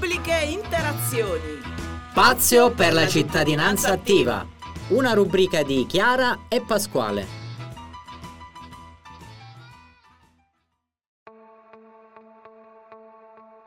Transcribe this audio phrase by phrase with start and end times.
[0.00, 1.60] Pubbliche interazioni.
[2.10, 4.46] Spazio per la cittadinanza attiva.
[4.88, 7.26] Una rubrica di Chiara e Pasquale.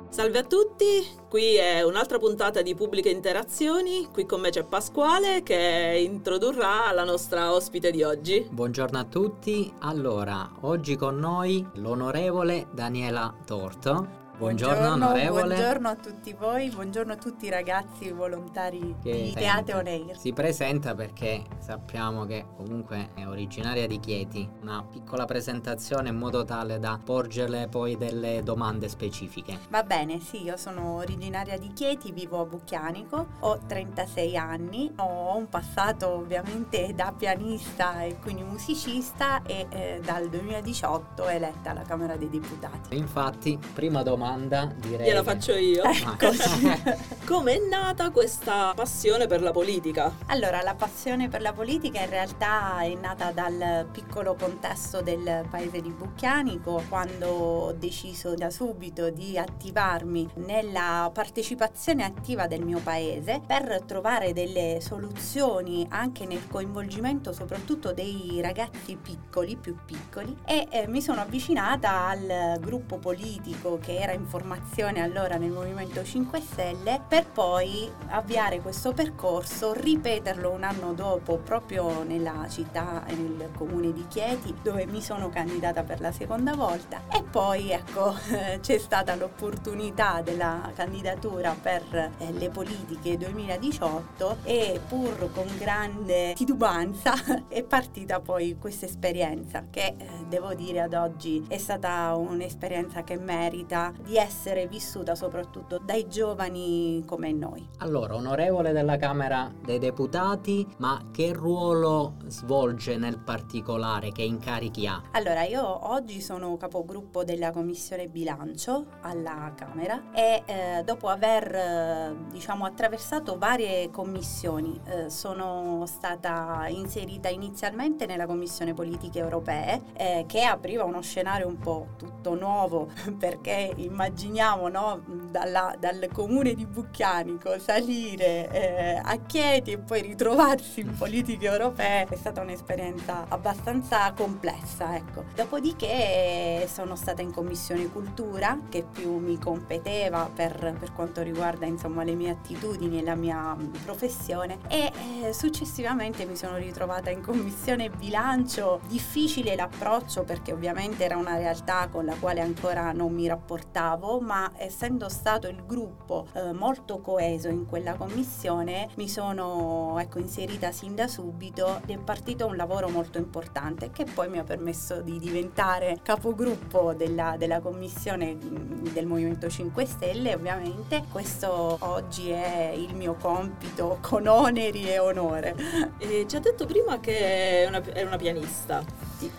[0.09, 5.43] Salve a tutti, qui è un'altra puntata di Pubbliche Interazioni, qui con me c'è Pasquale
[5.43, 8.47] che introdurrà la nostra ospite di oggi.
[8.49, 14.21] Buongiorno a tutti, allora oggi con noi l'onorevole Daniela Torto.
[14.43, 15.55] Buongiorno, onorevole.
[15.55, 20.17] Buongiorno a tutti voi, buongiorno a tutti i ragazzi volontari Che di Teatro Neir.
[20.17, 24.45] Si presenta perché sappiamo che comunque è originaria di Chieti.
[24.61, 29.59] Una piccola presentazione in modo tale da porgerle poi delle domande specifiche.
[29.69, 35.37] Va bene, sì, io sono originaria di Chieti, vivo a Bucchianico, ho 36 anni, ho
[35.37, 42.17] un passato ovviamente da pianista e quindi musicista e eh, dal 2018 eletta alla Camera
[42.17, 42.97] dei Deputati.
[42.97, 44.31] Infatti, prima domanda
[44.75, 45.05] direi.
[45.07, 45.83] Gliela faccio io.
[45.83, 46.17] Ah,
[47.25, 50.13] Come è nata questa passione per la politica?
[50.25, 55.79] Allora, la passione per la politica in realtà è nata dal piccolo contesto del paese
[55.79, 63.41] di Bucchianico, quando ho deciso da subito di attivarmi nella partecipazione attiva del mio paese
[63.47, 70.87] per trovare delle soluzioni anche nel coinvolgimento soprattutto dei ragazzi piccoli, più piccoli, e eh,
[70.89, 77.11] mi sono avvicinata al gruppo politico che era in formazione allora nel Movimento 5 Stelle
[77.13, 83.93] per poi avviare questo percorso, ripeterlo un anno dopo proprio nella città e nel comune
[83.93, 87.03] di Chieti dove mi sono candidata per la seconda volta.
[87.11, 88.15] E poi ecco
[88.61, 91.83] c'è stata l'opportunità della candidatura per
[92.17, 97.13] eh, le politiche 2018 e pur con grande titubanza
[97.47, 103.17] è partita poi questa esperienza che eh, devo dire ad oggi è stata un'esperienza che
[103.19, 107.67] merita di essere vissuta soprattutto dai giovani come noi.
[107.79, 115.01] Allora, onorevole della Camera dei Deputati, ma che ruolo svolge nel particolare, che incarichi ha?
[115.11, 122.15] Allora, io oggi sono capogruppo della Commissione Bilancio alla Camera e eh, dopo aver eh,
[122.31, 130.43] diciamo attraversato varie commissioni eh, sono stata inserita inizialmente nella Commissione Politiche Europee eh, che
[130.43, 137.57] apriva uno scenario un po' tutto nuovo perché immaginiamo no, dalla- dal comune di Bucchianico
[137.57, 144.95] salire eh, a Chieti e poi ritrovarsi in politiche europee è stata un'esperienza abbastanza complessa
[144.95, 145.23] ecco.
[145.33, 152.03] dopodiché sono stata in commissione cultura che più mi competeva per, per quanto riguarda insomma
[152.03, 154.91] le mie attitudini e la mia mm, professione e
[155.23, 161.87] eh, successivamente mi sono ritrovata in commissione bilancio difficile l'approccio perché ovviamente era una realtà
[161.89, 167.47] con la quale ancora non mi rapportavo ma essendo stato il gruppo eh, molto coeso
[167.47, 172.89] in quella commissione mi sono ecco, inserita sin da subito ed è partito un lavoro
[172.89, 179.05] molto importante che poi mi ha permesso di diventare capogruppo della, della commissione mh, del
[179.05, 181.05] Movimento 5 Stelle ovviamente.
[181.11, 185.55] Questo oggi è il mio compito con oneri e onore.
[185.97, 188.83] E ci ha detto prima che è una, è una pianista.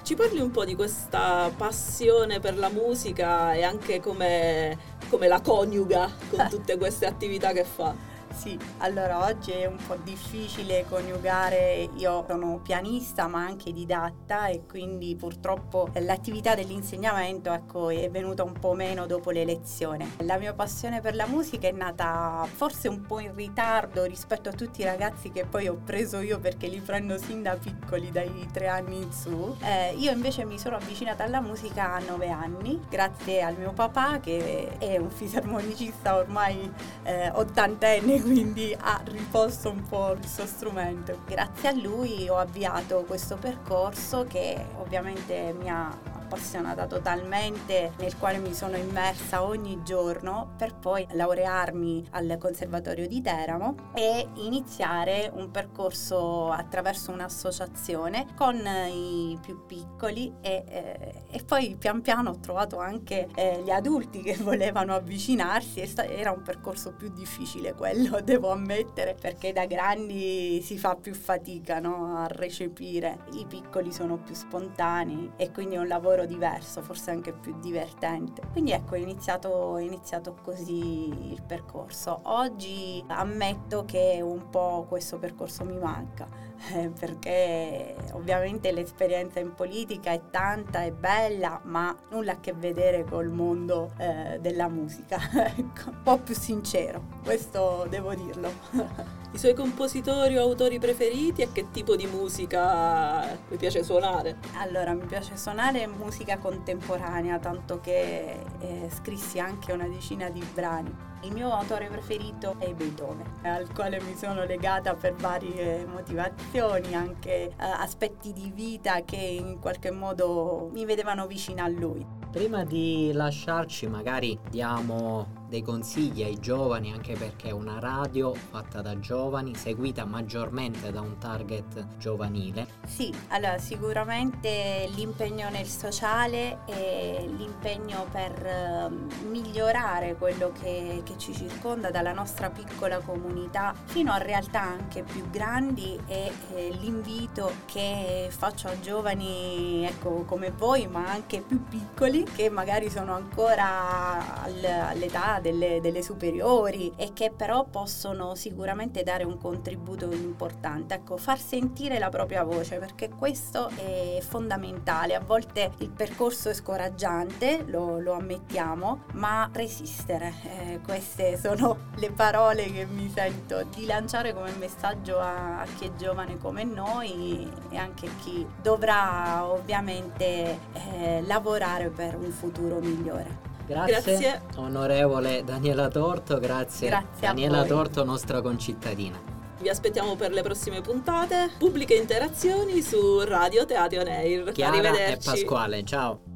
[0.03, 4.79] Ci parli un po' di questa passione per la musica e anche come,
[5.11, 8.14] come la coniuga con tutte queste attività che fa?
[8.35, 14.67] Sì, allora oggi è un po' difficile coniugare, io sono pianista ma anche didatta e
[14.69, 20.11] quindi purtroppo l'attività dell'insegnamento ecco, è venuta un po' meno dopo l'elezione.
[20.19, 24.53] La mia passione per la musica è nata forse un po' in ritardo rispetto a
[24.53, 28.47] tutti i ragazzi che poi ho preso io perché li prendo sin da piccoli, dai
[28.53, 29.57] tre anni in su.
[29.63, 34.19] Eh, io invece mi sono avvicinata alla musica a nove anni grazie al mio papà
[34.21, 36.71] che è un fisarmonicista ormai
[37.05, 41.19] eh, ottantenne quindi ha riposto un po' il suo strumento.
[41.27, 45.95] Grazie a lui ho avviato questo percorso che ovviamente mi ha
[46.35, 53.23] appassionata totalmente, nel quale mi sono immersa ogni giorno per poi laurearmi al Conservatorio di
[53.23, 61.77] Teramo e iniziare un percorso attraverso un'associazione con i più piccoli e, eh, e poi
[61.79, 66.43] pian piano ho trovato anche eh, gli adulti che volevano avvicinarsi e sta- era un
[66.43, 72.27] percorso più difficile quello, devo ammettere, perché da grandi si fa più fatica no, a
[72.27, 77.59] recepire, i piccoli sono più spontanei e quindi è un lavoro diverso, forse anche più
[77.61, 78.43] divertente.
[78.53, 82.21] Quindi ecco, è iniziato, è iniziato così il percorso.
[82.25, 86.27] Oggi ammetto che un po' questo percorso mi manca
[86.73, 93.05] eh, perché ovviamente l'esperienza in politica è tanta, è bella, ma nulla a che vedere
[93.05, 95.19] col mondo eh, della musica.
[95.57, 98.51] Ecco, un po' più sincero, questo devo dirlo.
[99.35, 104.37] I suoi compositori o autori preferiti e che tipo di musica mi piace suonare?
[104.59, 110.95] Allora, mi piace suonare musica contemporanea, tanto che eh, scrissi anche una decina di brani.
[111.23, 117.47] Il mio autore preferito è Beethoven, al quale mi sono legata per varie motivazioni, anche
[117.47, 122.07] eh, aspetti di vita che in qualche modo mi vedevano vicina a lui.
[122.31, 128.83] Prima di lasciarci magari diamo dei consigli ai giovani anche perché è una radio fatta
[128.83, 132.67] da giovani, seguita maggiormente da un target giovanile.
[132.85, 141.33] Sì, allora sicuramente l'impegno nel sociale e l'impegno per uh, migliorare quello che, che, ci
[141.33, 148.27] circonda dalla nostra piccola comunità fino a realtà anche più grandi e, e l'invito che
[148.31, 154.65] faccio a giovani ecco, come voi ma anche più piccoli che magari sono ancora al,
[154.65, 160.95] all'età delle, delle, superiori e che però possono sicuramente dare un contributo importante.
[160.95, 165.15] Ecco, far sentire la propria voce perché questo è fondamentale.
[165.15, 170.33] A volte il percorso è scoraggiante, lo, lo ammettiamo, ma resistere.
[170.43, 175.87] Eh, queste sono le parole che mi sento di lanciare come messaggio a, a chi
[175.87, 183.54] è giovane come noi e anche chi dovrà ovviamente eh, lavorare per un futuro migliore.
[183.67, 184.43] Grazie, grazie.
[184.57, 189.33] onorevole Daniela Torto, grazie, grazie Daniela Torto, nostra concittadina.
[189.61, 191.51] Vi aspettiamo per le prossime puntate.
[191.59, 194.53] Pubbliche interazioni su Radio Teatro On Air.
[194.53, 196.34] Chiara e Pasquale, ciao.